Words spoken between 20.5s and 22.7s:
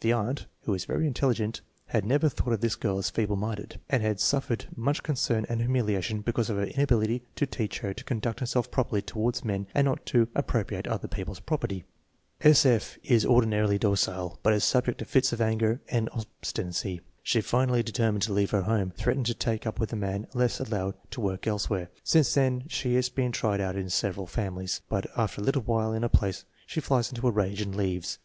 allowed to work elsewhere. Since then